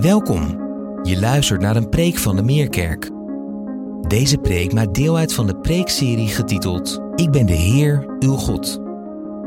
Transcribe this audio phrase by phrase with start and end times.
[0.00, 0.60] Welkom.
[1.02, 3.10] Je luistert naar een preek van de Meerkerk.
[4.00, 8.80] Deze preek maakt deel uit van de preekserie getiteld Ik ben de Heer, uw God.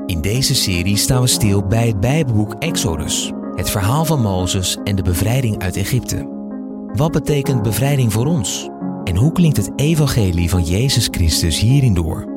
[0.06, 4.96] In deze serie staan we stil bij het Bijbelboek Exodus, het verhaal van Mozes en
[4.96, 6.28] de bevrijding uit Egypte.
[6.94, 8.70] Wat betekent bevrijding voor ons?
[9.04, 12.30] En hoe klinkt het evangelie van Jezus Christus hierin door?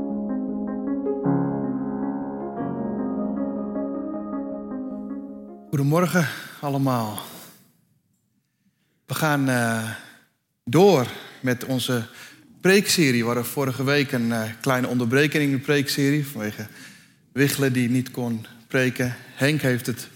[5.69, 6.29] Goedemorgen
[6.61, 7.12] allemaal.
[9.14, 9.82] We gaan eh,
[10.64, 11.07] door
[11.41, 12.07] met onze
[12.61, 13.21] preekserie.
[13.21, 16.67] We hadden vorige week een eh, kleine onderbreking in de preekserie vanwege
[17.32, 19.17] Wichelen die niet kon preken.
[19.35, 20.09] Henk heeft het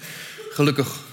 [0.50, 1.04] gelukkig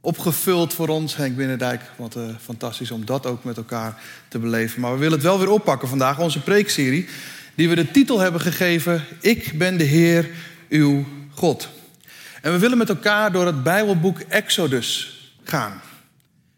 [0.00, 1.80] opgevuld voor ons, Henk Binnendijk.
[1.96, 4.80] Wat uh, fantastisch om dat ook met elkaar te beleven.
[4.80, 7.08] Maar we willen het wel weer oppakken vandaag, onze preekserie,
[7.54, 10.30] die we de titel hebben gegeven: Ik ben de Heer,
[10.68, 11.68] uw God.
[12.42, 15.80] En we willen met elkaar door het Bijbelboek Exodus gaan.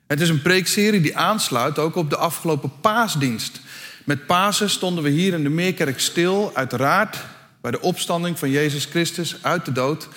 [0.06, 3.60] Het is een preekserie die aansluit ook op de afgelopen paasdienst.
[4.04, 7.16] Met Pasen stonden we hier in de Meerkerk stil, uiteraard
[7.60, 10.08] bij de opstanding van Jezus Christus uit de dood.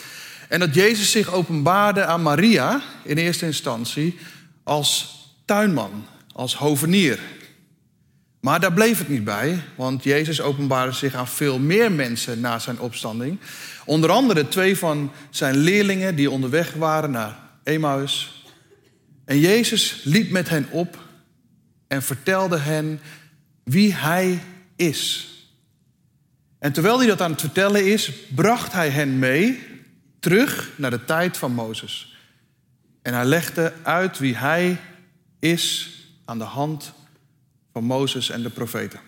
[0.50, 4.20] En dat Jezus zich openbaarde aan Maria in eerste instantie
[4.64, 7.20] als tuinman, als hovenier.
[8.40, 12.60] Maar daar bleef het niet bij, want Jezus openbaarde zich aan veel meer mensen na
[12.60, 13.40] zijn opstanding.
[13.86, 18.39] Onder andere twee van zijn leerlingen die onderweg waren naar Emmaus.
[19.30, 20.98] En Jezus liep met hen op
[21.88, 23.00] en vertelde hen
[23.64, 24.40] wie hij
[24.76, 25.28] is.
[26.60, 29.64] En terwijl hij dat aan het vertellen is, bracht hij hen mee
[30.20, 32.18] terug naar de tijd van Mozes.
[33.02, 34.78] En hij legde uit wie hij
[35.40, 35.90] is
[36.26, 36.94] aan de hand
[37.74, 39.00] van Mozes en de profeten.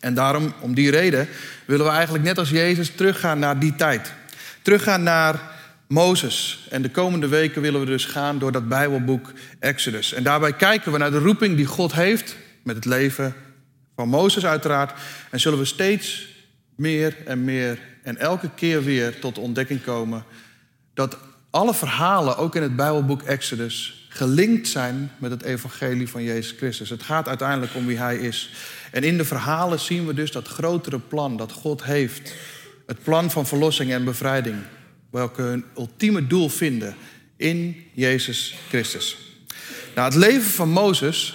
[0.00, 1.28] En daarom, om die reden,
[1.64, 4.12] willen we eigenlijk net als Jezus teruggaan naar die tijd.
[4.62, 5.56] Teruggaan naar
[5.88, 6.66] Mozes.
[6.70, 10.12] En de komende weken willen we dus gaan door dat Bijbelboek Exodus.
[10.12, 13.34] En daarbij kijken we naar de roeping die God heeft met het leven
[13.96, 15.00] van Mozes uiteraard.
[15.30, 16.28] En zullen we steeds
[16.76, 20.24] meer en meer en elke keer weer tot de ontdekking komen
[20.94, 21.18] dat
[21.50, 26.90] alle verhalen, ook in het Bijbelboek Exodus, gelinkt zijn met het evangelie van Jezus Christus.
[26.90, 28.50] Het gaat uiteindelijk om wie Hij is.
[28.90, 32.34] En in de verhalen zien we dus dat grotere plan dat God heeft.
[32.86, 34.56] Het plan van verlossing en bevrijding
[35.10, 36.94] welke hun ultieme doel vinden
[37.36, 39.16] in Jezus Christus.
[39.94, 41.34] Nou, het leven van Mozes,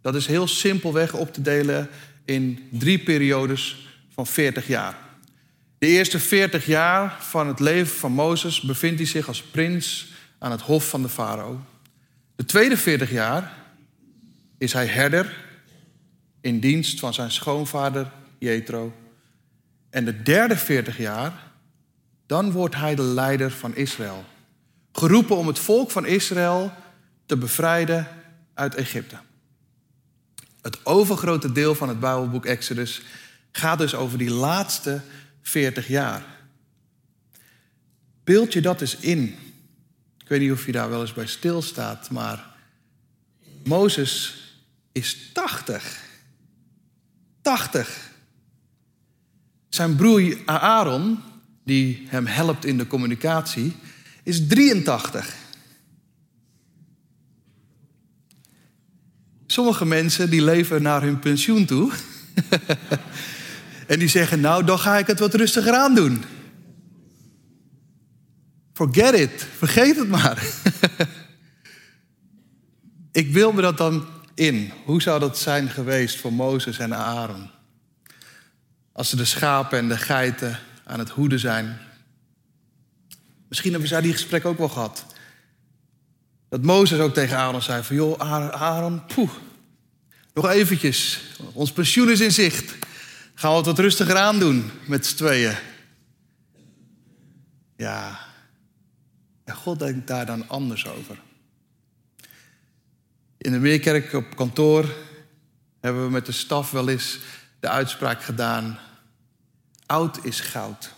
[0.00, 1.88] dat is heel simpelweg op te delen
[2.24, 4.98] in drie periodes van 40 jaar.
[5.78, 10.50] De eerste 40 jaar van het leven van Mozes bevindt hij zich als prins aan
[10.50, 11.60] het hof van de farao.
[12.36, 13.52] De tweede 40 jaar
[14.58, 15.36] is hij herder
[16.40, 18.92] in dienst van zijn schoonvader Jethro.
[19.90, 21.47] En de derde 40 jaar
[22.28, 24.24] dan wordt hij de leider van Israël.
[24.92, 26.72] Geroepen om het volk van Israël
[27.26, 28.08] te bevrijden
[28.54, 29.16] uit Egypte.
[30.62, 33.02] Het overgrote deel van het Bijbelboek Exodus
[33.52, 35.00] gaat dus over die laatste
[35.42, 36.22] 40 jaar.
[38.24, 39.22] Beeld je dat eens in.
[40.18, 42.46] Ik weet niet of je daar wel eens bij stilstaat, maar
[43.64, 44.36] Mozes
[44.92, 46.00] is 80.
[47.40, 48.10] 80.
[49.68, 51.22] Zijn broer Aaron
[51.68, 53.76] die hem helpt in de communicatie,
[54.22, 55.34] is 83.
[59.46, 61.92] Sommige mensen die leven naar hun pensioen toe.
[63.86, 66.24] en die zeggen, nou, dan ga ik het wat rustiger aan doen.
[68.72, 70.42] Forget it, vergeet het maar.
[73.22, 74.72] ik wil me dat dan in.
[74.84, 77.50] Hoe zou dat zijn geweest voor Mozes en Aaron?
[78.92, 80.58] Als ze de schapen en de geiten
[80.88, 81.78] aan het hoeden zijn.
[83.48, 85.04] Misschien hebben zij die gesprek ook wel gehad.
[86.48, 87.96] Dat Mozes ook tegen Aaron zei van...
[87.96, 88.20] joh,
[88.52, 89.30] Aaron, poeh,
[90.34, 91.20] nog eventjes.
[91.52, 92.74] Ons pensioen is in zicht.
[93.34, 95.54] Gaan we het wat rustiger aandoen met z'n tweeën.
[97.76, 98.18] Ja,
[99.44, 101.20] en God denkt daar dan anders over.
[103.38, 104.94] In de Meerkerk op kantoor
[105.80, 107.18] hebben we met de staf wel eens
[107.60, 108.78] de uitspraak gedaan...
[109.88, 110.94] Oud is goud.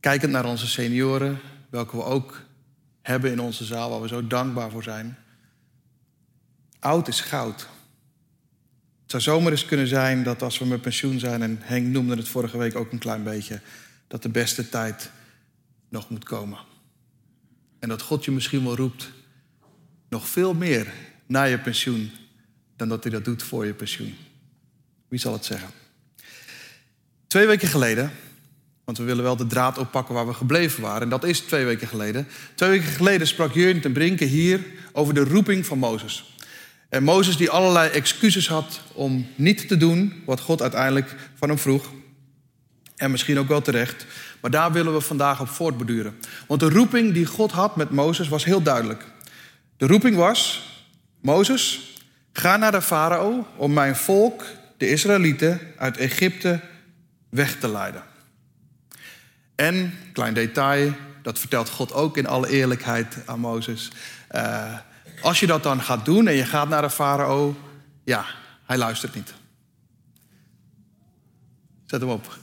[0.00, 1.40] Kijkend naar onze senioren,
[1.70, 2.42] welke we ook
[3.02, 5.18] hebben in onze zaal, waar we zo dankbaar voor zijn.
[6.78, 7.60] Oud is goud.
[9.02, 12.16] Het zou zomaar eens kunnen zijn dat als we met pensioen zijn, en Henk noemde
[12.16, 13.60] het vorige week ook een klein beetje,
[14.06, 15.10] dat de beste tijd
[15.88, 16.58] nog moet komen.
[17.78, 19.10] En dat God je misschien wel roept,
[20.08, 20.92] nog veel meer
[21.26, 22.10] na je pensioen,
[22.76, 24.14] dan dat hij dat doet voor je pensioen.
[25.08, 25.82] Wie zal het zeggen?
[27.34, 28.10] Twee weken geleden
[28.84, 31.02] Want we willen wel de draad oppakken waar we gebleven waren.
[31.02, 32.26] En dat is twee weken geleden.
[32.54, 36.36] Twee weken geleden sprak Jurgen ten Brinke hier over de roeping van Mozes.
[36.88, 41.58] En Mozes die allerlei excuses had om niet te doen wat God uiteindelijk van hem
[41.58, 41.90] vroeg.
[42.96, 44.06] En misschien ook wel terecht.
[44.40, 46.14] Maar daar willen we vandaag op voortborduren.
[46.46, 49.04] Want de roeping die God had met Mozes was heel duidelijk.
[49.76, 50.68] De roeping was:
[51.20, 51.94] Mozes,
[52.32, 54.44] ga naar de farao om mijn volk,
[54.76, 56.60] de Israëlieten, uit Egypte
[57.34, 58.02] weg te leiden.
[59.54, 60.92] En, klein detail,
[61.22, 63.90] dat vertelt God ook in alle eerlijkheid aan Mozes.
[64.30, 64.78] Uh,
[65.22, 67.56] als je dat dan gaat doen en je gaat naar de farao,
[68.04, 68.24] ja,
[68.64, 69.34] hij luistert niet.
[71.84, 72.38] Zet hem op.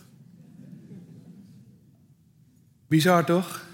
[2.87, 3.65] Bizar toch?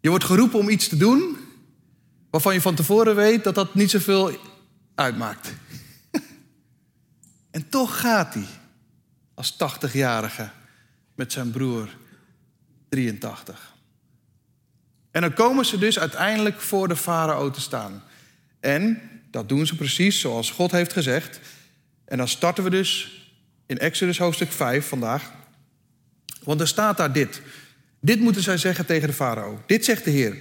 [0.00, 1.36] Je wordt geroepen om iets te doen
[2.30, 4.36] waarvan je van tevoren weet dat dat niet zoveel
[4.94, 5.52] uitmaakt.
[7.50, 8.59] en toch gaat hij
[9.40, 10.48] als 80-jarige
[11.14, 11.88] met zijn broer
[12.88, 13.74] 83.
[15.10, 18.02] En dan komen ze dus uiteindelijk voor de farao te staan.
[18.60, 19.00] En
[19.30, 21.40] dat doen ze precies zoals God heeft gezegd.
[22.04, 23.18] En dan starten we dus
[23.66, 25.32] in Exodus hoofdstuk 5 vandaag.
[26.42, 27.42] Want er staat daar dit.
[28.00, 29.62] Dit moeten zij zeggen tegen de farao.
[29.66, 30.36] Dit zegt de Heer.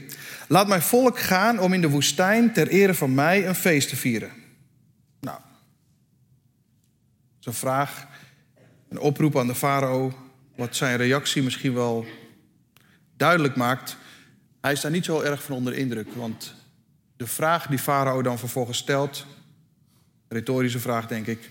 [0.47, 3.95] Laat mijn volk gaan om in de woestijn ter ere van mij een feest te
[3.95, 4.31] vieren.
[5.19, 8.07] Nou, dat is een vraag,
[8.89, 10.13] een oproep aan de farao,
[10.55, 12.05] wat zijn reactie misschien wel
[13.17, 13.97] duidelijk maakt.
[14.61, 16.53] Hij is daar niet zo erg van onder indruk, want
[17.17, 19.25] de vraag die farao dan vervolgens stelt,
[20.27, 21.49] retorische vraag denk ik,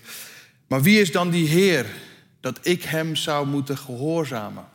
[0.67, 1.85] maar wie is dan die Heer
[2.39, 4.65] dat ik hem zou moeten gehoorzamen?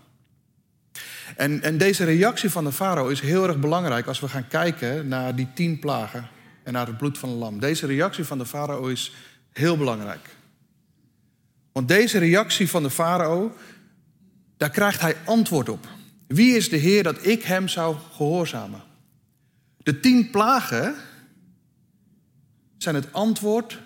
[1.37, 5.09] En, en deze reactie van de farao is heel erg belangrijk als we gaan kijken
[5.09, 6.29] naar die tien plagen
[6.63, 7.61] en naar het bloed van het lam.
[7.61, 9.13] Deze reactie van de farao is
[9.53, 10.29] heel belangrijk.
[11.75, 13.57] Want deze reactie van de farao,
[14.57, 15.89] daar krijgt hij antwoord op.
[16.27, 18.83] Wie is de Heer dat ik hem zou gehoorzamen?
[19.77, 20.95] De tien plagen
[22.77, 23.81] zijn het antwoord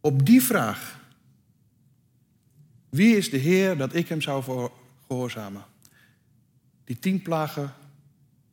[0.00, 1.00] op die vraag.
[2.88, 4.70] Wie is de Heer dat ik hem zou
[5.06, 5.64] gehoorzamen?
[6.84, 7.74] Die tien plagen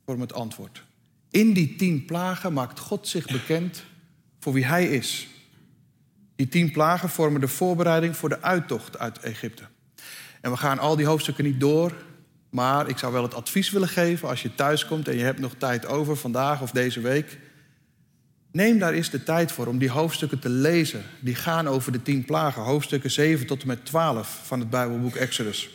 [0.06, 0.84] vormen het antwoord.
[1.30, 3.84] In die tien plagen maakt God zich bekend
[4.40, 5.28] voor wie Hij is.
[6.40, 9.64] Die tien plagen vormen de voorbereiding voor de uittocht uit Egypte.
[10.42, 11.94] En we gaan al die hoofdstukken niet door,
[12.50, 15.40] maar ik zou wel het advies willen geven als je thuis komt en je hebt
[15.40, 17.40] nog tijd over vandaag of deze week.
[18.52, 21.04] Neem daar eens de tijd voor om die hoofdstukken te lezen.
[21.20, 25.16] Die gaan over de tien plagen, hoofdstukken 7 tot en met 12 van het Bijbelboek
[25.16, 25.70] Exodus.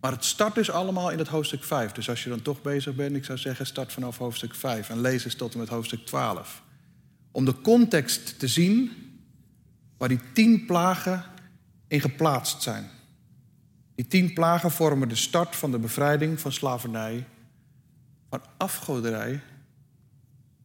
[0.00, 1.92] Maar het start dus allemaal in het hoofdstuk 5.
[1.92, 5.00] Dus als je dan toch bezig bent, ik zou zeggen, start vanaf hoofdstuk 5 en
[5.00, 6.62] lees eens tot en met hoofdstuk 12.
[7.30, 9.06] Om de context te zien
[9.98, 11.24] waar die tien plagen
[11.88, 12.90] in geplaatst zijn.
[13.94, 17.26] Die tien plagen vormen de start van de bevrijding van slavernij,
[18.30, 19.40] van afgoderij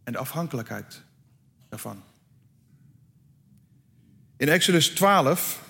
[0.03, 1.01] en de afhankelijkheid
[1.69, 2.03] daarvan.
[4.37, 5.63] In Exodus 12,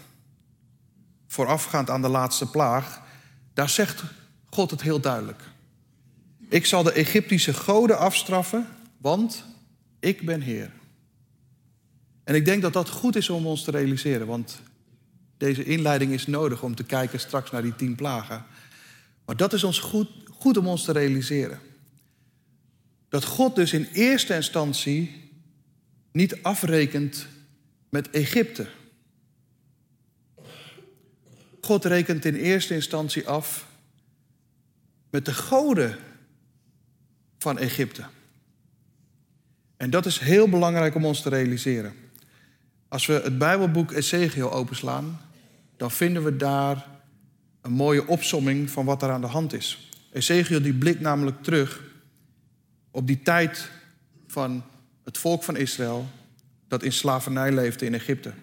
[1.28, 3.02] voorafgaand aan de laatste plaag,
[3.54, 4.04] daar zegt
[4.50, 5.42] God het heel duidelijk.
[6.50, 8.68] Ik zal de Egyptische goden afstraffen,
[8.98, 9.46] want
[10.00, 10.72] ik ben Heer.
[12.24, 14.62] En ik denk dat dat goed is om ons te realiseren, want
[15.38, 18.46] deze inleiding is nodig om te kijken straks naar die tien plagen.
[19.26, 21.60] Maar dat is ons goed, goed om ons te realiseren.
[23.10, 25.32] Dat God dus in eerste instantie
[26.12, 27.28] niet afrekent
[27.90, 28.68] met Egypte.
[31.62, 33.68] God rekent in eerste instantie af
[35.10, 35.98] met de goden
[37.38, 38.04] van Egypte.
[39.78, 42.03] En dat is heel belangrijk om ons te realiseren.
[42.94, 45.22] Als we het Bijbelboek Ezekiel openslaan,
[45.78, 46.86] dan vinden we daar
[47.62, 49.90] een mooie opsomming van wat er aan de hand is.
[50.12, 51.82] Ezekiel die blikt namelijk terug
[52.92, 53.70] op die tijd
[54.28, 54.64] van
[55.04, 56.08] het volk van Israël
[56.68, 58.34] dat in slavernij leefde in Egypte.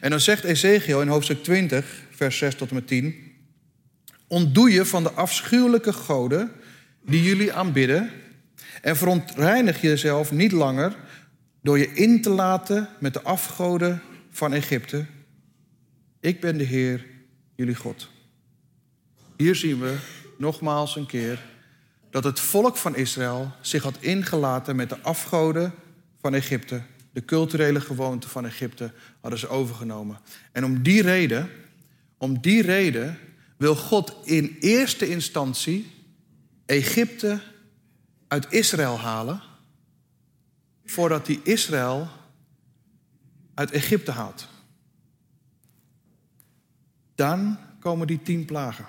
[0.00, 3.14] En dan zegt Ezekiel in hoofdstuk 20, vers 6 tot en met 10:
[4.26, 6.52] Ontdoe je van de afschuwelijke goden
[7.02, 8.10] die jullie aanbidden
[8.82, 10.96] en verontreinig jezelf niet langer
[11.62, 15.06] door je in te laten met de afgoden van Egypte.
[16.20, 17.06] Ik ben de Heer,
[17.54, 18.08] jullie God.
[19.36, 19.96] Hier zien we
[20.38, 21.42] nogmaals een keer
[22.10, 25.72] dat het volk van Israël zich had ingelaten met de afgoden
[26.20, 26.82] van Egypte.
[27.12, 30.18] De culturele gewoonten van Egypte hadden ze overgenomen.
[30.52, 31.50] En om die reden,
[32.18, 33.18] om die reden
[33.56, 35.90] wil God in eerste instantie
[36.66, 37.40] Egypte
[38.28, 39.42] uit Israël halen,
[40.90, 42.08] voordat hij Israël
[43.54, 44.48] uit Egypte haalt.
[47.14, 48.86] Dan komen die tien plagen.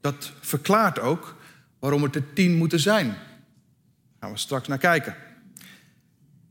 [0.00, 1.36] Dat verklaart ook
[1.78, 3.06] waarom het er tien moeten zijn.
[3.06, 3.16] Daar
[4.20, 5.16] gaan we straks naar kijken.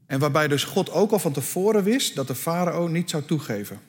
[0.06, 3.80] En waarbij dus God ook al van tevoren wist dat de farao niet zou toegeven.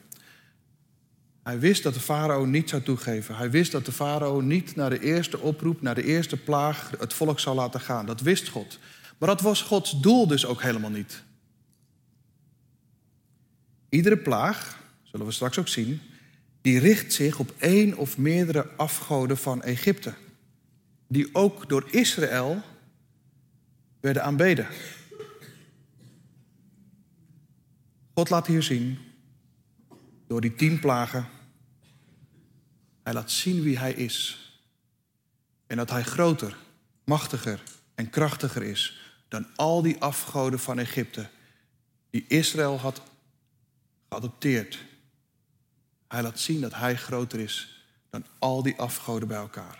[1.43, 3.35] Hij wist dat de farao niet zou toegeven.
[3.35, 7.13] Hij wist dat de farao niet naar de eerste oproep, naar de eerste plaag het
[7.13, 8.05] volk zou laten gaan.
[8.05, 8.79] Dat wist God.
[9.19, 11.23] Maar dat was Gods doel dus ook helemaal niet.
[13.89, 16.01] Iedere plaag, zullen we straks ook zien,
[16.61, 20.13] die richt zich op één of meerdere afgoden van Egypte.
[21.07, 22.61] Die ook door Israël
[23.99, 24.67] werden aanbeden.
[28.13, 28.97] God laat hier zien,
[30.27, 31.27] door die tien plagen,
[33.03, 34.43] hij laat zien wie hij is.
[35.67, 36.57] En dat hij groter,
[37.03, 37.63] machtiger
[37.95, 41.29] en krachtiger is dan al die afgoden van Egypte
[42.09, 43.01] die Israël had
[44.09, 44.83] geadopteerd.
[46.07, 49.79] Hij laat zien dat hij groter is dan al die afgoden bij elkaar.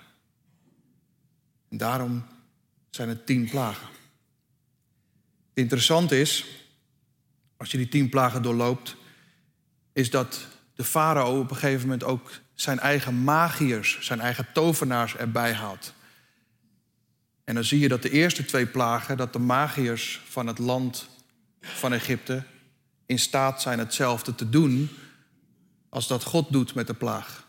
[1.70, 2.26] En daarom
[2.90, 3.88] zijn het tien plagen.
[5.54, 6.46] Interessant is,
[7.58, 8.96] als je die tien plagen doorloopt,
[9.94, 15.16] is dat de farao op een gegeven moment ook zijn eigen magiërs, zijn eigen tovenaars
[15.16, 15.94] erbij haalt.
[17.50, 21.08] En dan zie je dat de eerste twee plagen, dat de magiërs van het land
[21.62, 22.44] van Egypte
[23.06, 24.90] in staat zijn hetzelfde te doen
[25.90, 27.48] als dat God doet met de plaag.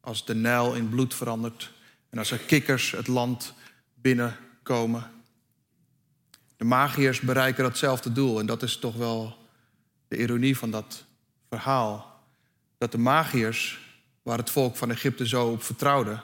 [0.00, 1.72] Als de Nijl in bloed verandert
[2.10, 3.54] en als er kikkers het land
[3.94, 5.10] binnenkomen.
[6.56, 9.36] De magiërs bereiken datzelfde doel en dat is toch wel
[10.08, 11.04] de ironie van dat
[11.48, 12.20] verhaal.
[12.78, 13.78] Dat de magiërs,
[14.22, 16.20] waar het volk van Egypte zo op vertrouwde,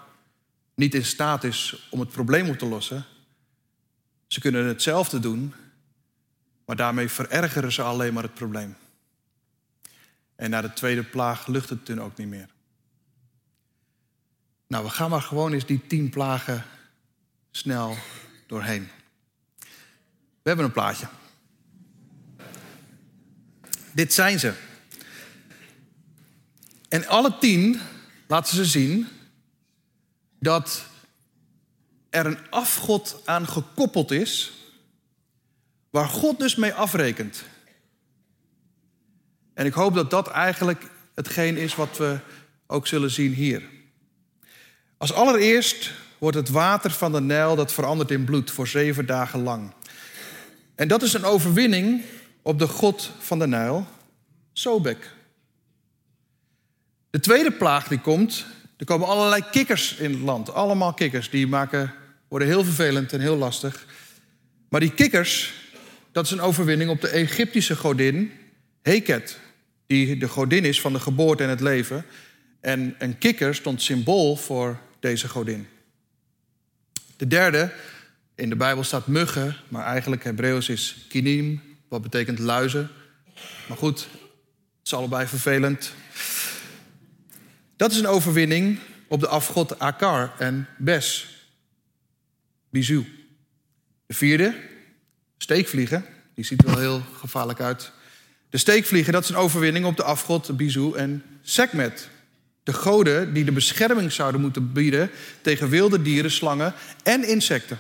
[0.75, 3.05] niet in staat is om het probleem op te lossen.
[4.27, 5.55] Ze kunnen hetzelfde doen,
[6.65, 8.77] maar daarmee verergeren ze alleen maar het probleem.
[10.37, 12.49] En na de tweede plaag lucht het toen ook niet meer.
[14.67, 16.65] Nou, we gaan maar gewoon eens die tien plagen
[17.51, 17.97] snel
[18.47, 18.89] doorheen.
[20.43, 21.07] We hebben een plaatje.
[23.93, 24.55] Dit zijn ze.
[26.89, 27.81] En alle tien
[28.27, 29.09] laten ze zien
[30.43, 30.85] dat
[32.11, 34.53] er een afgod aan gekoppeld is,
[35.91, 37.45] waar God dus mee afrekent.
[39.55, 42.19] En ik hoop dat dat eigenlijk hetgeen is wat we
[42.67, 43.63] ook zullen zien hier.
[44.97, 49.43] Als allereerst wordt het water van de Nijl dat verandert in bloed voor zeven dagen
[49.43, 49.73] lang.
[50.75, 52.03] En dat is een overwinning
[52.43, 53.87] op de God van de Nijl,
[54.53, 55.11] Sobek.
[57.11, 58.47] De tweede plaag die komt,
[58.83, 60.53] er komen allerlei kikkers in het land.
[60.53, 61.95] Allemaal kikkers, die maken,
[62.29, 63.87] worden heel vervelend en heel lastig.
[64.69, 65.53] Maar die kikkers,
[66.13, 68.33] dat is een overwinning op de Egyptische godin
[68.83, 69.39] Heket.
[69.87, 72.05] Die de godin is van de geboorte en het leven.
[72.61, 75.67] En een kikker stond symbool voor deze godin.
[77.17, 77.73] De derde,
[78.35, 82.91] in de Bijbel staat muggen, maar eigenlijk Hebreeuws is kinim, wat betekent luizen.
[83.69, 85.93] Maar goed, het is allebei vervelend.
[87.77, 91.37] Dat is een overwinning op de afgod Akar en Bes.
[92.71, 93.05] Bizu.
[94.07, 94.55] De vierde,
[95.39, 96.05] steekvliegen.
[96.35, 97.93] Die ziet er wel heel gevaarlijk uit.
[98.51, 102.09] De steekvliegen, dat is een overwinning op de afgod Bizu en Sekmet.
[102.63, 105.11] De goden die de bescherming zouden moeten bieden
[105.41, 107.79] tegen wilde dieren, slangen en insecten.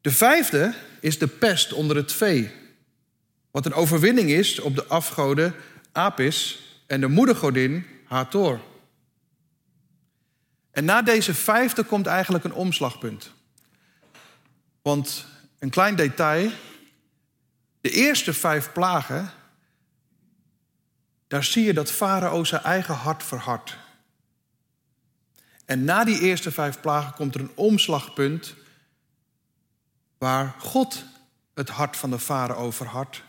[0.00, 2.50] De vijfde is de pest onder het vee.
[3.50, 5.54] Wat een overwinning is op de afgoden
[5.92, 8.60] Apis en de moedergodin Hathor.
[10.70, 13.32] En na deze vijfde komt eigenlijk een omslagpunt.
[14.82, 15.26] Want
[15.58, 16.50] een klein detail.
[17.80, 19.30] De eerste vijf plagen.
[21.26, 23.76] Daar zie je dat Farao zijn eigen hart verhardt.
[25.64, 28.54] En na die eerste vijf plagen komt er een omslagpunt.
[30.18, 31.04] Waar God
[31.54, 33.22] het hart van de farao verhardt.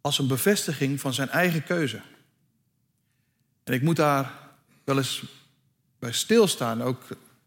[0.00, 2.02] Als een bevestiging van zijn eigen keuze.
[3.68, 4.32] En ik moet daar
[4.84, 5.22] wel eens
[5.98, 6.82] bij stilstaan.
[6.82, 7.02] Ook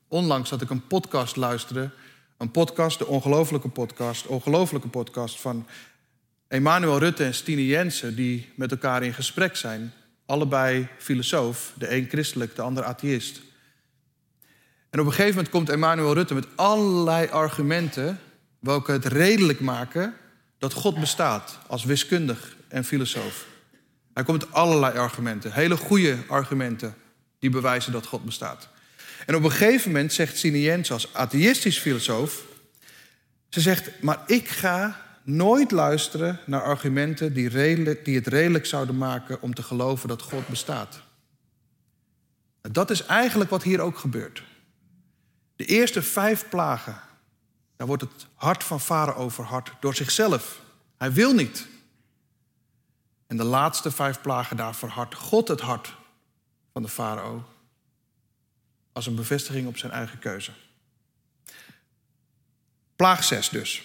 [0.07, 1.89] onlangs dat ik een podcast luisterde.
[2.37, 5.67] Een podcast, de ongelofelijke podcast, ongelofelijke podcast van
[6.47, 9.93] Emanuel Rutte en Stine Jensen, die met elkaar in gesprek zijn.
[10.25, 13.41] Allebei filosoof, de een christelijk, de ander atheïst.
[14.89, 18.19] En op een gegeven moment komt Emanuel Rutte met allerlei argumenten
[18.59, 20.13] welke het redelijk maken
[20.57, 23.49] dat God bestaat als wiskundig en filosoof.
[24.13, 26.95] Hij komt allerlei argumenten, hele goede argumenten
[27.39, 28.69] die bewijzen dat God bestaat.
[29.25, 32.43] En op een gegeven moment zegt Sine Jens als atheïstisch filosoof,
[33.49, 38.97] ze zegt, maar ik ga nooit luisteren naar argumenten die, redelijk, die het redelijk zouden
[38.97, 41.01] maken om te geloven dat God bestaat.
[42.61, 44.43] Dat is eigenlijk wat hier ook gebeurt.
[45.55, 46.99] De eerste vijf plagen,
[47.75, 50.61] daar wordt het hart van Farao verhard door zichzelf.
[50.97, 51.67] Hij wil niet.
[53.31, 55.95] En de laatste vijf plagen, daar verhardt God het hart
[56.73, 57.43] van de farao.
[58.91, 60.51] Als een bevestiging op zijn eigen keuze.
[62.95, 63.83] Plaag 6 dus.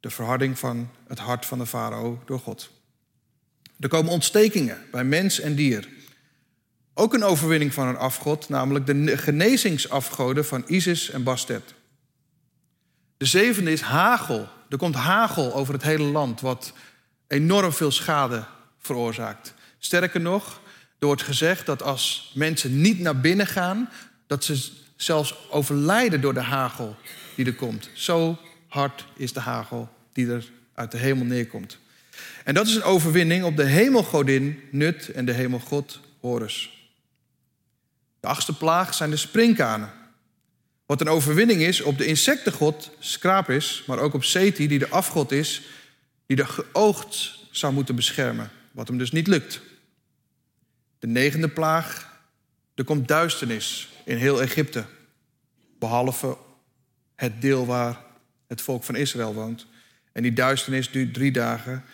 [0.00, 2.70] De verharding van het hart van de farao door God.
[3.80, 5.88] Er komen ontstekingen bij mens en dier.
[6.94, 11.74] Ook een overwinning van een afgod, namelijk de genezingsafgoden van Isis en Bastet.
[13.16, 14.48] De zevende is hagel.
[14.68, 16.72] Er komt hagel over het hele land, wat
[17.26, 18.52] enorm veel schade
[18.86, 19.54] veroorzaakt.
[19.78, 20.60] Sterker nog,
[20.98, 23.90] er wordt gezegd dat als mensen niet naar binnen gaan,
[24.26, 26.96] dat ze zelfs overlijden door de hagel
[27.34, 27.90] die er komt.
[27.92, 28.38] Zo
[28.68, 31.78] hard is de hagel die er uit de hemel neerkomt.
[32.44, 36.88] En dat is een overwinning op de hemelgodin Nut en de hemelgod Horus.
[38.20, 39.92] De achtste plaag zijn de springkanen.
[40.86, 45.32] Wat een overwinning is op de insectengod Scrapis, maar ook op Seti, die de afgod
[45.32, 45.62] is,
[46.26, 49.60] die de geoogd zou moeten beschermen, wat hem dus niet lukt.
[50.98, 52.18] De negende plaag,
[52.74, 54.84] er komt duisternis in heel Egypte,
[55.78, 56.36] behalve
[57.14, 58.04] het deel waar
[58.46, 59.66] het volk van Israël woont.
[60.12, 61.84] En die duisternis duurt drie dagen.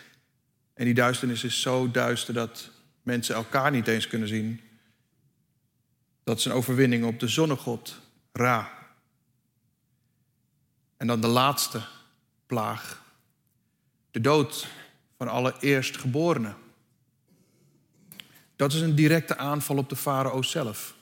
[0.74, 2.70] En die duisternis is zo duister dat
[3.02, 4.60] mensen elkaar niet eens kunnen zien.
[6.24, 8.00] Dat is een overwinning op de zonnegod
[8.32, 8.72] Ra.
[10.96, 11.82] En dan de laatste
[12.46, 13.02] plaag.
[14.10, 14.66] De dood
[15.16, 16.56] van alle eerstgeborenen.
[18.60, 20.94] Dat is een directe aanval op de farao zelf.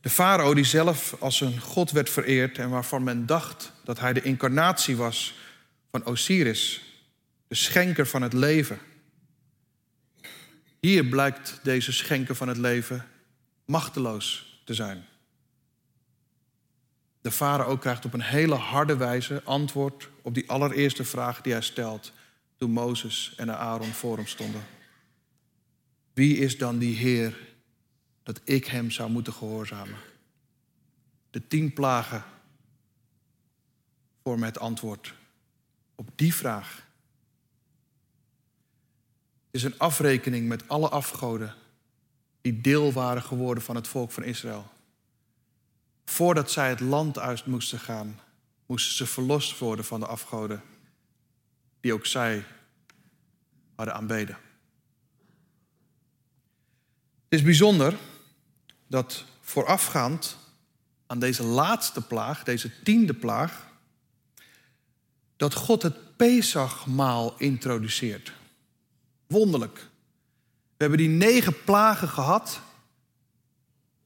[0.00, 4.12] De farao die zelf als een god werd vereerd en waarvan men dacht dat hij
[4.12, 5.34] de incarnatie was
[5.90, 6.82] van Osiris,
[7.48, 8.78] de schenker van het leven.
[10.80, 13.06] Hier blijkt deze schenker van het leven
[13.64, 15.06] machteloos te zijn.
[17.20, 21.62] De farao krijgt op een hele harde wijze antwoord op die allereerste vraag die hij
[21.62, 22.12] stelt
[22.56, 24.78] toen Mozes en Aaron voor hem stonden.
[26.20, 27.38] Wie is dan die Heer
[28.22, 29.98] dat ik hem zou moeten gehoorzamen?
[31.30, 32.24] De tien plagen
[34.22, 35.14] vormen het antwoord
[35.94, 36.86] op die vraag.
[39.46, 41.54] Het is een afrekening met alle afgoden
[42.40, 44.70] die deel waren geworden van het volk van Israël.
[46.04, 48.20] Voordat zij het land uit moesten gaan,
[48.66, 50.62] moesten ze verlost worden van de afgoden
[51.80, 52.44] die ook zij
[53.74, 54.48] hadden aanbeden.
[57.30, 57.96] Het is bijzonder
[58.86, 60.36] dat voorafgaand
[61.06, 63.66] aan deze laatste plaag, deze tiende plaag,
[65.36, 68.32] dat God het Pesachmaal introduceert.
[69.26, 69.76] Wonderlijk.
[70.76, 72.60] We hebben die negen plagen gehad.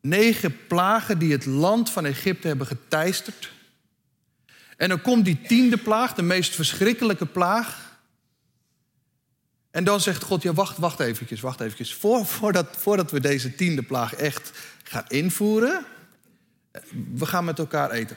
[0.00, 3.52] Negen plagen die het land van Egypte hebben geteisterd.
[4.76, 7.83] En dan komt die tiende plaag, de meest verschrikkelijke plaag.
[9.74, 11.94] En dan zegt God, ja wacht, wacht eventjes, wacht eventjes.
[11.94, 15.84] Voor, voordat, voordat we deze tiende plaag echt gaan invoeren,
[17.14, 18.16] we gaan met elkaar eten.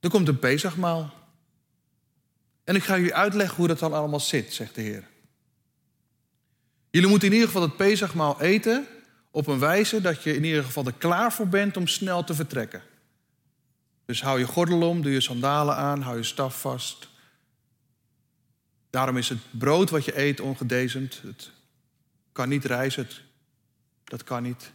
[0.00, 1.14] Er komt een Pesachmaal.
[2.64, 5.08] En ik ga jullie uitleggen hoe dat dan allemaal zit, zegt de Heer.
[6.90, 8.86] Jullie moeten in ieder geval het Pesachmaal eten
[9.30, 12.34] op een wijze dat je in ieder geval er klaar voor bent om snel te
[12.34, 12.82] vertrekken.
[14.04, 17.14] Dus hou je gordel om, doe je sandalen aan, hou je staf vast.
[18.96, 21.20] Daarom is het brood wat je eet ongedezend.
[21.22, 21.50] Het
[22.32, 23.08] kan niet reizen,
[24.04, 24.72] dat kan niet.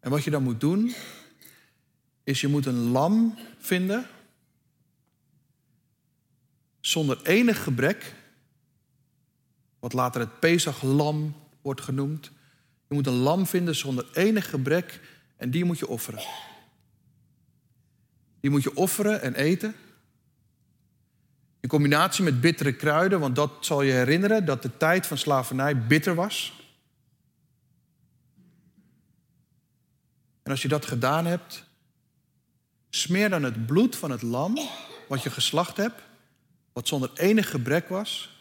[0.00, 0.94] En wat je dan moet doen,
[2.24, 4.06] is je moet een lam vinden
[6.80, 8.14] zonder enig gebrek,
[9.78, 12.30] wat later het Pesach-lam wordt genoemd.
[12.88, 15.00] Je moet een lam vinden zonder enig gebrek
[15.36, 16.24] en die moet je offeren.
[18.40, 19.74] Die moet je offeren en eten.
[21.64, 25.86] In combinatie met bittere kruiden, want dat zal je herinneren dat de tijd van slavernij
[25.86, 26.52] bitter was.
[30.42, 31.64] En als je dat gedaan hebt,
[32.90, 34.58] smeer dan het bloed van het lam
[35.08, 36.02] wat je geslacht hebt,
[36.72, 38.36] wat zonder enig gebrek was,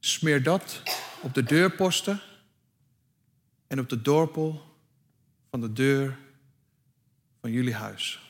[0.00, 0.82] smeer dat
[1.20, 2.20] op de deurposten
[3.66, 4.76] en op de dorpel
[5.50, 6.18] van de deur
[7.40, 8.25] van jullie huis.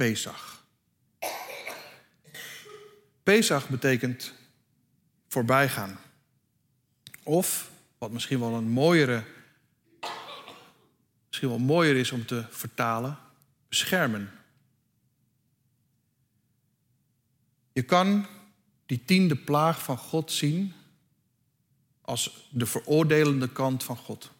[0.00, 0.64] Pesach.
[3.22, 4.32] Pesach betekent
[5.28, 5.98] voorbijgaan.
[7.22, 9.24] Of, wat misschien wel een mooiere,
[11.26, 13.18] misschien wel mooier is om te vertalen,
[13.68, 14.30] beschermen.
[17.72, 18.26] Je kan
[18.86, 20.72] die tiende plaag van God zien
[22.00, 24.30] als de veroordelende kant van God.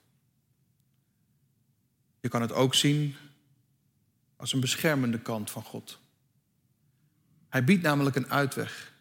[2.20, 3.16] Je kan het ook zien
[4.40, 5.98] als een beschermende kant van God.
[7.48, 8.92] Hij biedt namelijk een uitweg.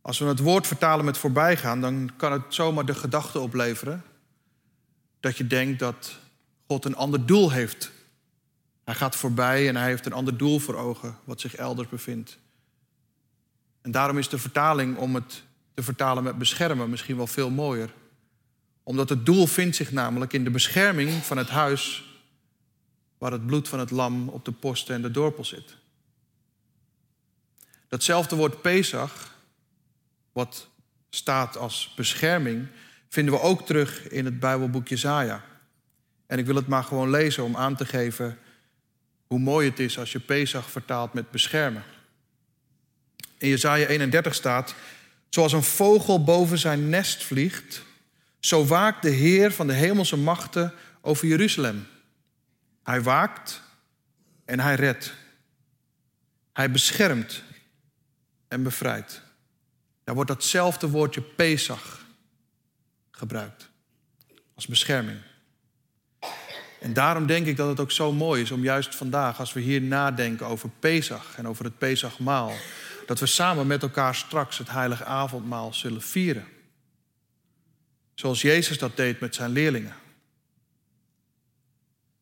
[0.00, 4.02] Als we het woord vertalen met voorbijgaan, dan kan het zomaar de gedachte opleveren
[5.20, 6.18] dat je denkt dat
[6.66, 7.90] God een ander doel heeft.
[8.84, 12.38] Hij gaat voorbij en hij heeft een ander doel voor ogen, wat zich elders bevindt.
[13.80, 15.42] En daarom is de vertaling om het
[15.74, 17.92] te vertalen met beschermen misschien wel veel mooier.
[18.82, 22.07] Omdat het doel vindt zich namelijk in de bescherming van het huis
[23.18, 25.76] waar het bloed van het lam op de posten en de dorpel zit.
[27.88, 29.34] Datzelfde woord Pesach,
[30.32, 30.68] wat
[31.10, 32.66] staat als bescherming,
[33.08, 35.44] vinden we ook terug in het Bijbelboek Jezaja.
[36.26, 38.38] En ik wil het maar gewoon lezen om aan te geven
[39.26, 41.84] hoe mooi het is als je Pesach vertaalt met beschermen.
[43.38, 44.74] In Jezaja 31 staat,
[45.28, 47.82] zoals een vogel boven zijn nest vliegt,
[48.40, 51.86] zo waakt de Heer van de hemelse machten over Jeruzalem.
[52.88, 53.62] Hij waakt
[54.44, 55.14] en hij redt.
[56.52, 57.42] Hij beschermt
[58.48, 59.22] en bevrijdt.
[60.04, 62.06] Daar wordt datzelfde woordje Pesach
[63.10, 63.68] gebruikt
[64.54, 65.18] als bescherming.
[66.80, 69.60] En daarom denk ik dat het ook zo mooi is om juist vandaag, als we
[69.60, 72.52] hier nadenken over Pesach en over het Pesachmaal,
[73.06, 76.46] dat we samen met elkaar straks het heilige avondmaal zullen vieren.
[78.14, 79.94] Zoals Jezus dat deed met zijn leerlingen.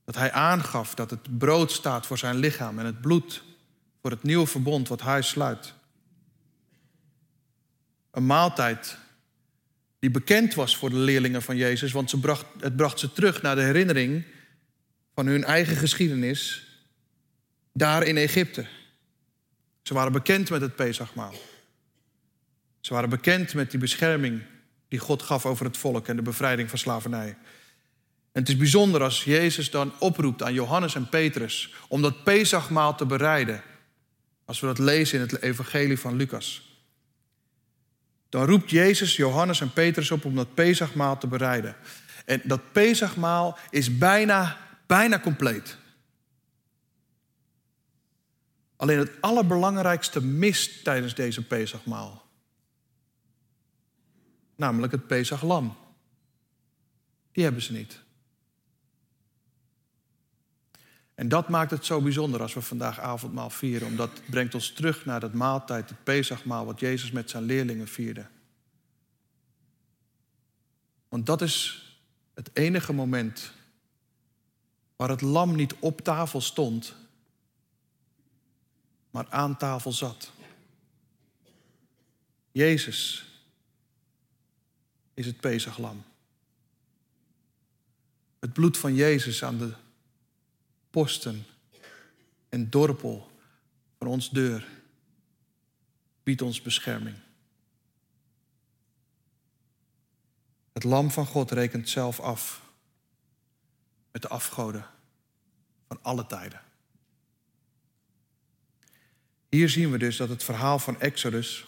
[0.07, 3.43] Dat hij aangaf dat het brood staat voor zijn lichaam en het bloed
[4.01, 5.75] voor het nieuwe verbond wat hij sluit.
[8.11, 8.99] Een maaltijd
[9.99, 13.43] die bekend was voor de leerlingen van Jezus, want ze bracht, het bracht ze terug
[13.43, 14.25] naar de herinnering
[15.15, 16.67] van hun eigen geschiedenis
[17.73, 18.67] daar in Egypte.
[19.83, 21.35] Ze waren bekend met het Pesachmaal.
[22.81, 24.43] Ze waren bekend met die bescherming
[24.89, 27.37] die God gaf over het volk en de bevrijding van slavernij.
[28.37, 32.95] En het is bijzonder als Jezus dan oproept aan Johannes en Petrus om dat Pesachmaal
[32.95, 33.63] te bereiden.
[34.45, 36.79] Als we dat lezen in het evangelie van Lucas.
[38.29, 41.77] Dan roept Jezus Johannes en Petrus op om dat Pesachmaal te bereiden.
[42.25, 45.77] En dat Pesachmaal is bijna, bijna compleet.
[48.77, 52.27] Alleen het allerbelangrijkste mist tijdens deze Pesachmaal.
[54.57, 55.77] Namelijk het Pesachlam.
[57.33, 58.05] Die hebben ze niet.
[61.17, 63.89] En dat maakt het zo bijzonder als we vandaag avondmaal vieren.
[63.89, 67.89] Omdat het brengt ons terug naar dat maaltijd, het Pesachmaal, wat Jezus met zijn leerlingen
[67.89, 68.27] vierde.
[71.09, 71.85] Want dat is
[72.35, 73.53] het enige moment
[74.97, 76.95] waar het lam niet op tafel stond,
[79.11, 80.33] maar aan tafel zat.
[82.53, 83.25] Jezus
[85.15, 86.05] is het Pesachlam.
[88.39, 89.73] Het bloed van Jezus aan de
[90.97, 91.47] posten
[92.49, 93.31] en dorpel
[93.99, 94.67] van ons deur
[96.23, 97.17] biedt ons bescherming.
[100.73, 102.63] Het lam van God rekent zelf af
[104.13, 104.87] met de afgoden
[105.89, 106.61] van alle tijden.
[109.49, 111.67] Hier zien we dus dat het verhaal van Exodus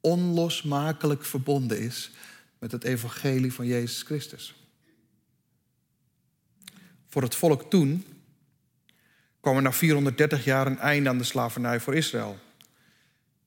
[0.00, 2.10] onlosmakelijk verbonden is
[2.58, 4.54] met het evangelie van Jezus Christus.
[7.06, 8.04] Voor het volk toen
[9.52, 12.38] kwam na 430 jaar een einde aan de slavernij voor Israël.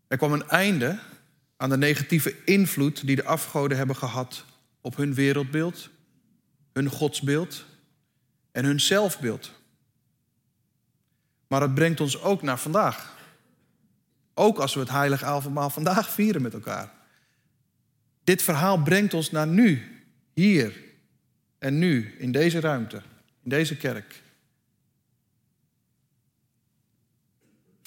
[0.08, 1.00] Er kwam een einde
[1.58, 4.46] aan de negatieve invloed die de afgoden hebben gehad
[4.82, 5.90] op hun wereldbeeld,
[6.74, 7.66] hun godsbeeld
[8.52, 9.52] en hun zelfbeeld.
[11.48, 13.18] Maar het brengt ons ook naar vandaag.
[14.34, 16.92] Ook als we het heilige avondmaal vandaag vieren met elkaar.
[18.24, 20.02] Dit verhaal brengt ons naar nu,
[20.34, 20.74] hier
[21.58, 23.02] en nu, in deze ruimte,
[23.44, 24.28] in deze kerk.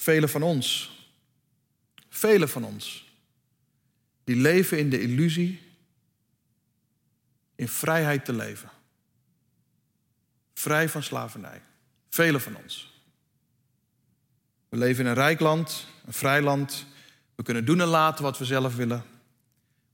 [0.03, 0.91] Velen van ons,
[2.09, 3.11] velen van ons,
[4.23, 5.61] die leven in de illusie
[7.55, 8.69] in vrijheid te leven.
[10.53, 11.61] Vrij van slavernij.
[12.09, 13.01] Velen van ons.
[14.69, 16.85] We leven in een rijk land, een vrij land.
[17.35, 19.03] We kunnen doen en laten wat we zelf willen.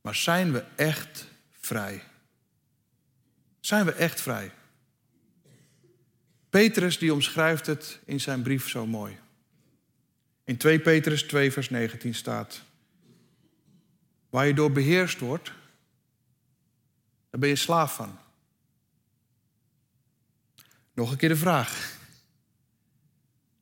[0.02, 1.28] Maar zijn we echt
[1.60, 2.04] vrij?
[3.60, 4.52] Zijn we echt vrij?
[6.50, 9.18] Petrus die omschrijft het in zijn brief zo mooi.
[10.50, 12.62] In 2 Petrus 2, vers 19 staat:
[14.30, 15.52] Waar je door beheerst wordt,
[17.30, 18.18] daar ben je slaaf van.
[20.94, 21.98] Nog een keer de vraag: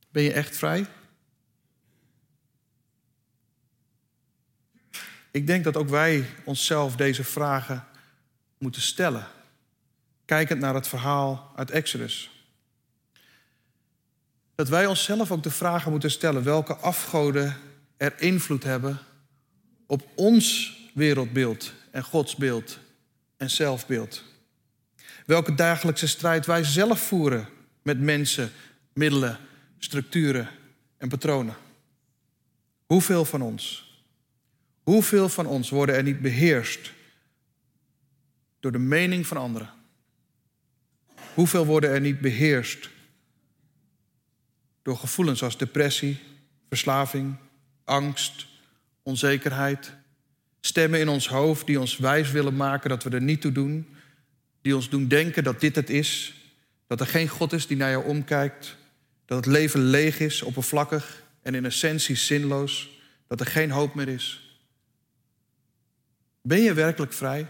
[0.09, 0.85] Ben je echt vrij?
[5.31, 7.87] Ik denk dat ook wij onszelf deze vragen
[8.57, 9.27] moeten stellen,
[10.25, 12.36] kijkend naar het verhaal uit Exodus.
[14.57, 17.57] Dat wij onszelf ook de vragen moeten stellen welke afgoden
[17.97, 18.99] er invloed hebben
[19.85, 22.79] op ons wereldbeeld en godsbeeld
[23.37, 24.23] en zelfbeeld.
[25.25, 27.47] Welke dagelijkse strijd wij zelf voeren
[27.81, 28.51] met mensen,
[28.93, 29.37] middelen,
[29.77, 30.49] structuren
[30.97, 31.55] en patronen.
[32.85, 33.91] Hoeveel van ons,
[34.83, 36.91] hoeveel van ons worden er niet beheerst
[38.59, 39.69] door de mening van anderen?
[41.33, 42.89] Hoeveel worden er niet beheerst
[44.87, 46.19] door gevoelens als depressie,
[46.67, 47.35] verslaving,
[47.83, 48.47] angst,
[49.03, 49.93] onzekerheid,
[50.61, 53.87] stemmen in ons hoofd die ons wijs willen maken dat we er niet toe doen,
[54.61, 56.33] die ons doen denken dat dit het is,
[56.85, 58.77] dat er geen God is die naar jou omkijkt,
[59.25, 62.89] dat het leven leeg is, oppervlakkig en in essentie zinloos,
[63.27, 64.57] dat er geen hoop meer is.
[66.41, 67.47] Ben je werkelijk vrij?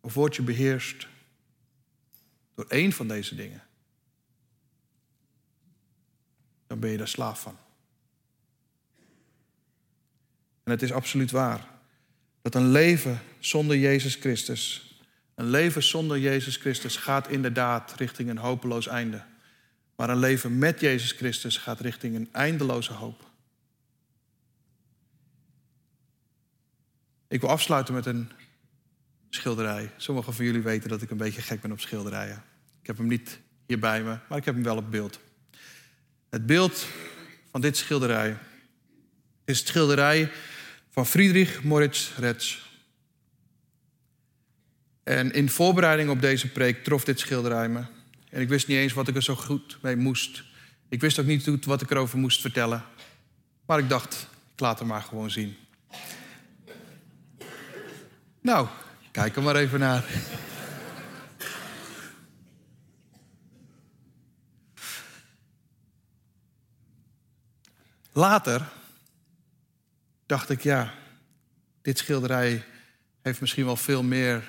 [0.00, 1.06] Of word je beheerst
[2.54, 3.65] door één van deze dingen?
[6.80, 7.56] Ben je daar slaaf van.
[10.64, 11.68] En het is absoluut waar
[12.42, 14.94] dat een leven zonder Jezus Christus,
[15.34, 19.24] een leven zonder Jezus Christus gaat inderdaad richting een hopeloos einde.
[19.96, 23.24] Maar een leven met Jezus Christus gaat richting een eindeloze hoop.
[27.28, 28.30] Ik wil afsluiten met een
[29.30, 29.90] schilderij.
[29.96, 32.42] Sommigen van jullie weten dat ik een beetje gek ben op schilderijen.
[32.80, 35.20] Ik heb hem niet hier bij me, maar ik heb hem wel op beeld.
[36.30, 36.86] Het beeld
[37.50, 38.36] van dit schilderij
[39.44, 40.30] is het schilderij
[40.90, 42.58] van Friedrich Moritz Retz.
[45.02, 47.84] En in voorbereiding op deze preek trof dit schilderij me.
[48.30, 50.42] En ik wist niet eens wat ik er zo goed mee moest.
[50.88, 52.84] Ik wist ook niet wat ik erover moest vertellen.
[53.66, 55.56] Maar ik dacht, ik laat hem maar gewoon zien.
[58.40, 58.68] Nou,
[59.10, 60.04] kijk er maar even naar.
[68.16, 68.68] Later
[70.26, 70.94] dacht ik, ja,
[71.82, 72.64] dit schilderij
[73.22, 74.42] heeft misschien wel veel meer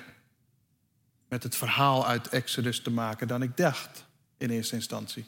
[1.28, 4.04] met het verhaal uit Exodus te maken dan ik dacht
[4.38, 5.26] in eerste instantie.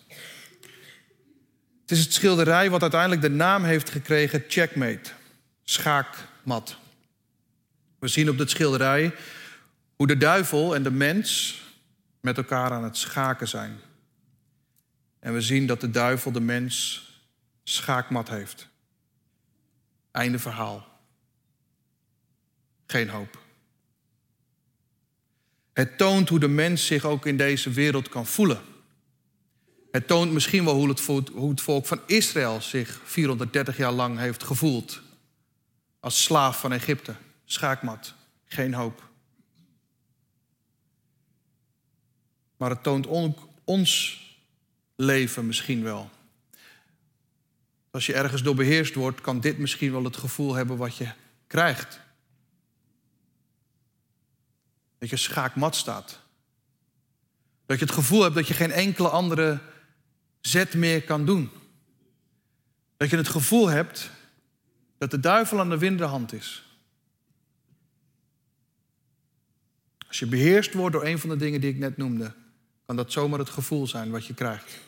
[1.80, 5.10] Het is het schilderij wat uiteindelijk de naam heeft gekregen checkmate,
[5.64, 6.76] schaakmat.
[7.98, 9.14] We zien op dit schilderij
[9.96, 11.60] hoe de duivel en de mens
[12.20, 13.78] met elkaar aan het schaken zijn.
[15.18, 17.08] En we zien dat de duivel de mens
[17.74, 18.68] schaakmat heeft.
[20.10, 20.86] Einde verhaal.
[22.86, 23.38] Geen hoop.
[25.72, 28.60] Het toont hoe de mens zich ook in deze wereld kan voelen.
[29.90, 30.88] Het toont misschien wel hoe
[31.48, 35.02] het, volk van Israël zich 430 jaar lang heeft gevoeld.
[36.00, 37.14] Als slaaf van Egypte.
[37.44, 38.14] Schaakmat.
[38.44, 39.08] Geen hoop.
[42.56, 43.06] Maar het toont
[43.64, 44.22] ons
[44.96, 46.10] leven misschien wel.
[47.90, 51.12] Als je ergens door beheerst wordt, kan dit misschien wel het gevoel hebben wat je
[51.46, 52.00] krijgt.
[54.98, 56.20] Dat je schaakmat staat.
[57.66, 59.60] Dat je het gevoel hebt dat je geen enkele andere
[60.40, 61.50] zet meer kan doen.
[62.96, 64.10] Dat je het gevoel hebt
[64.98, 66.64] dat de duivel aan de winderhand is.
[70.08, 72.34] Als je beheerst wordt door een van de dingen die ik net noemde,
[72.86, 74.78] kan dat zomaar het gevoel zijn wat je krijgt.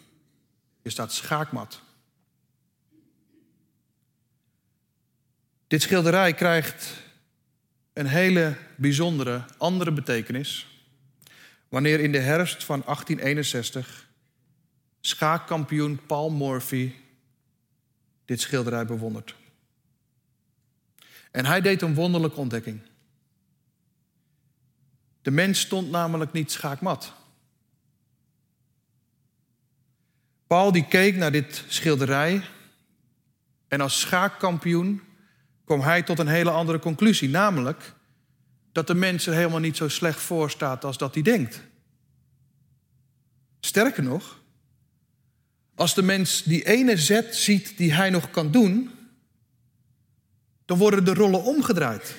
[0.83, 1.81] Je staat schaakmat.
[5.73, 6.95] Dit schilderij krijgt
[7.93, 10.67] een hele bijzondere andere betekenis
[11.69, 14.09] wanneer in de herfst van 1861
[15.01, 16.95] schaakkampioen Paul Morphy
[18.25, 19.35] dit schilderij bewondert.
[21.31, 22.81] En hij deed een wonderlijke ontdekking.
[25.23, 27.13] De mens stond namelijk niet schaakmat.
[30.47, 32.43] Paul die keek naar dit schilderij
[33.69, 35.11] en als schaakkampioen
[35.73, 37.29] kwam hij tot een hele andere conclusie.
[37.29, 37.95] Namelijk
[38.73, 41.63] dat de mens er helemaal niet zo slecht voor staat als dat hij denkt.
[43.61, 44.41] Sterker nog,
[45.75, 48.91] als de mens die ene zet ziet die hij nog kan doen,
[50.65, 52.17] dan worden de rollen omgedraaid.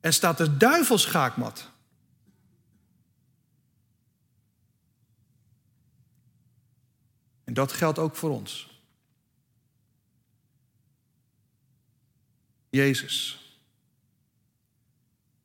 [0.00, 1.70] En staat de duivel schaakmat.
[7.44, 8.75] En dat geldt ook voor ons.
[12.76, 13.40] Jezus.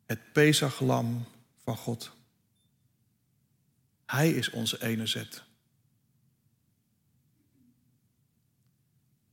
[0.06, 1.26] Het Pesachlam
[1.64, 2.12] van God.
[4.06, 5.44] Hij is onze ene zet.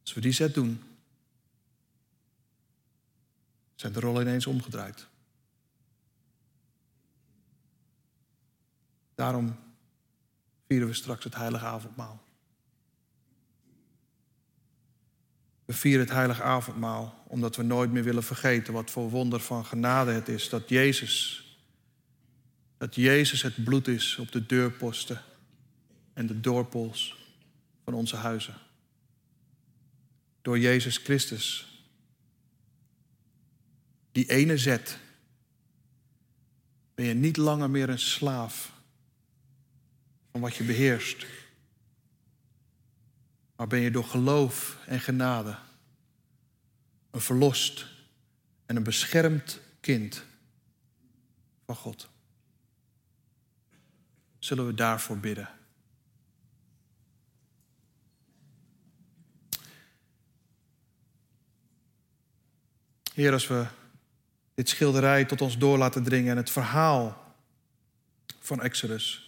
[0.00, 0.82] Als we die zet doen,
[3.74, 5.06] zijn de rollen ineens omgedraaid.
[9.14, 9.58] Daarom
[10.66, 12.27] vieren we straks het heilige avondmaal.
[15.68, 19.64] We vieren het heilige avondmaal omdat we nooit meer willen vergeten wat voor wonder van
[19.64, 21.46] genade het is dat Jezus,
[22.78, 25.22] dat Jezus het bloed is op de deurposten
[26.12, 27.18] en de doorpols
[27.84, 28.54] van onze huizen.
[30.42, 31.78] Door Jezus Christus.
[34.12, 34.98] Die ene zet.
[36.94, 38.72] Ben je niet langer meer een slaaf
[40.32, 41.26] van wat je beheerst.
[43.58, 45.56] Maar ben je door geloof en genade
[47.10, 47.86] een verlost
[48.66, 50.24] en een beschermd kind
[51.64, 52.08] van God.
[54.38, 55.48] Zullen we daarvoor bidden?
[63.14, 63.66] Heer, als we
[64.54, 67.34] dit schilderij tot ons door laten dringen en het verhaal
[68.38, 69.27] van Exodus.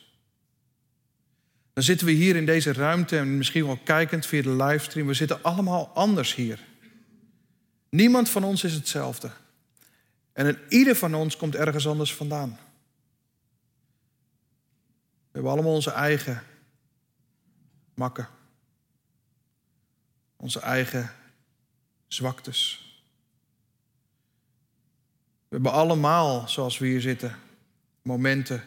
[1.72, 5.06] Dan zitten we hier in deze ruimte en misschien wel kijkend via de livestream.
[5.06, 6.68] We zitten allemaal anders hier.
[7.90, 9.30] Niemand van ons is hetzelfde.
[10.32, 12.58] En in ieder van ons komt ergens anders vandaan.
[15.30, 16.42] We hebben allemaal onze eigen
[17.94, 18.28] makken.
[20.36, 21.12] Onze eigen
[22.06, 22.84] zwaktes.
[25.48, 27.36] We hebben allemaal, zoals we hier zitten,
[28.02, 28.64] momenten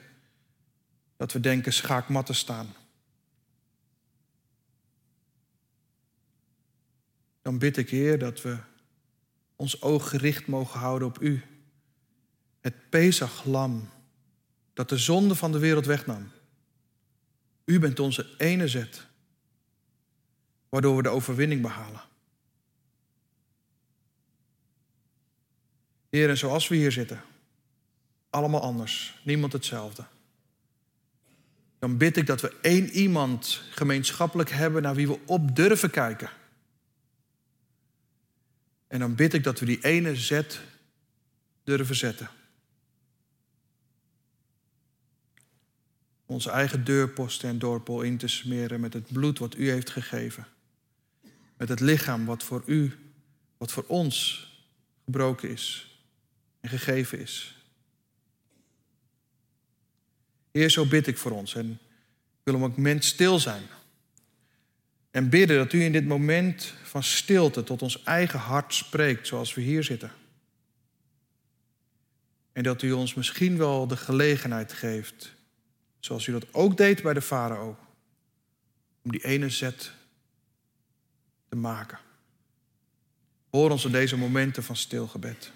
[1.18, 2.74] dat we denken schaakmat te staan.
[7.43, 8.58] Dan bid ik, Heer, dat we
[9.56, 11.43] ons oog gericht mogen houden op U.
[12.60, 13.89] Het Pesach-lam
[14.73, 16.32] dat de zonde van de wereld wegnam.
[17.65, 19.06] U bent onze ene zet,
[20.69, 22.01] waardoor we de overwinning behalen.
[26.10, 27.21] Heer, en zoals we hier zitten,
[28.29, 30.06] allemaal anders, niemand hetzelfde.
[31.79, 36.29] Dan bid ik dat we één iemand gemeenschappelijk hebben naar wie we op durven kijken.
[38.93, 40.62] En dan bid ik dat we die ene zet
[41.63, 42.29] durven zetten.
[46.25, 50.47] Onze eigen deurposten en dorpel in te smeren met het bloed wat u heeft gegeven.
[51.58, 52.97] Met het lichaam wat voor u,
[53.58, 54.47] wat voor ons
[55.03, 55.97] gebroken is
[56.60, 57.63] en gegeven is.
[60.51, 63.63] Heer, zo bid ik voor ons en ik wil op een moment stil zijn.
[65.13, 69.54] En bidden dat u in dit moment van stilte tot ons eigen hart spreekt zoals
[69.54, 70.12] we hier zitten.
[72.52, 75.34] En dat u ons misschien wel de gelegenheid geeft,
[75.99, 77.78] zoals u dat ook deed bij de farao,
[79.02, 79.91] om die ene zet
[81.49, 81.99] te maken.
[83.49, 85.52] Hoor ons in deze momenten van stilgebed.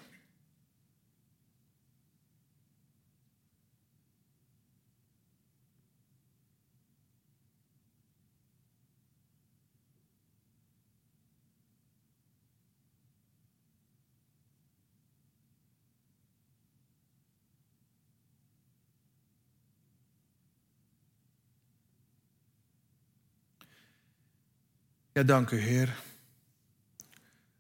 [25.18, 25.96] Ja, dank u, Heer.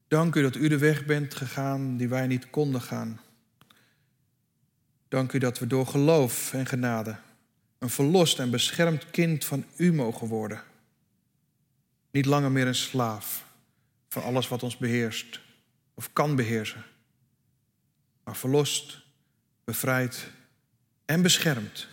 [0.07, 3.19] Dank u dat u de weg bent gegaan die wij niet konden gaan.
[5.07, 7.15] Dank u dat we door geloof en genade
[7.79, 10.63] een verlost en beschermd kind van u mogen worden.
[12.11, 13.45] Niet langer meer een slaaf
[14.07, 15.39] van alles wat ons beheerst
[15.93, 16.83] of kan beheersen,
[18.23, 19.01] maar verlost,
[19.63, 20.27] bevrijd
[21.05, 21.87] en beschermd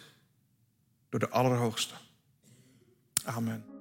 [1.09, 1.95] door de Allerhoogste.
[3.25, 3.74] Amen.